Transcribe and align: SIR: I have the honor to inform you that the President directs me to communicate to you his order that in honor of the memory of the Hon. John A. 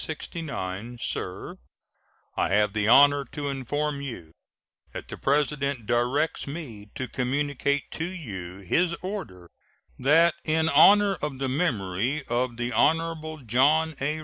SIR: 0.97 1.59
I 2.35 2.47
have 2.49 2.73
the 2.73 2.87
honor 2.87 3.23
to 3.33 3.49
inform 3.49 4.01
you 4.01 4.31
that 4.93 5.09
the 5.09 5.15
President 5.15 5.85
directs 5.85 6.47
me 6.47 6.89
to 6.95 7.07
communicate 7.07 7.91
to 7.91 8.05
you 8.05 8.61
his 8.61 8.95
order 9.03 9.51
that 9.99 10.33
in 10.43 10.69
honor 10.69 11.17
of 11.21 11.37
the 11.37 11.47
memory 11.49 12.25
of 12.27 12.57
the 12.57 12.71
Hon. 12.73 13.43
John 13.45 13.95
A. 14.01 14.19